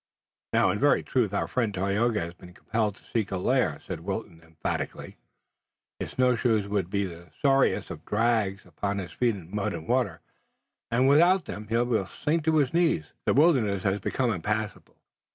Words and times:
"Now, 0.51 0.71
in 0.71 0.79
very 0.79 1.03
truth, 1.03 1.31
our 1.31 1.47
friend 1.47 1.71
Tayoga 1.71 2.21
has 2.21 2.33
been 2.33 2.55
compelled 2.55 2.95
to 2.95 3.03
seek 3.03 3.29
a 3.29 3.37
lair," 3.37 3.79
said 3.85 3.99
Wilton 3.99 4.41
emphatically. 4.43 5.17
"His 5.99 6.09
snow 6.09 6.35
shoes 6.35 6.67
would 6.67 6.89
be 6.89 7.05
the 7.05 7.29
sorriest 7.39 7.91
of 7.91 8.03
drags 8.03 8.65
upon 8.65 8.97
his 8.97 9.11
feet 9.11 9.35
in 9.35 9.53
mud 9.55 9.75
and 9.75 9.87
water, 9.87 10.21
and 10.89 11.07
without 11.07 11.45
them 11.45 11.67
he 11.67 11.77
will 11.77 12.07
sink 12.07 12.43
to 12.45 12.57
his 12.57 12.73
knees. 12.73 13.13
The 13.27 13.35
wilderness 13.35 13.83
has 13.83 13.99
become 13.99 14.31
impassable." 14.31 14.95